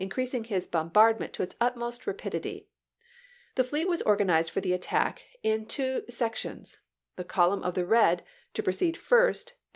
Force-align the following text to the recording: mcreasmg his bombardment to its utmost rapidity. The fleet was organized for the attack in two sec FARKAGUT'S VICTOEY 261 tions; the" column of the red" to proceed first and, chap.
mcreasmg 0.01 0.47
his 0.47 0.65
bombardment 0.65 1.31
to 1.31 1.43
its 1.43 1.55
utmost 1.61 2.07
rapidity. 2.07 2.67
The 3.53 3.63
fleet 3.63 3.87
was 3.87 4.01
organized 4.01 4.49
for 4.49 4.59
the 4.59 4.73
attack 4.73 5.21
in 5.43 5.67
two 5.67 6.05
sec 6.09 6.33
FARKAGUT'S 6.37 6.41
VICTOEY 6.41 6.41
261 6.41 6.57
tions; 6.57 6.77
the" 7.17 7.23
column 7.31 7.61
of 7.61 7.75
the 7.75 7.85
red" 7.85 8.23
to 8.55 8.63
proceed 8.63 8.97
first 8.97 9.51
and, 9.51 9.55
chap. 9.59 9.69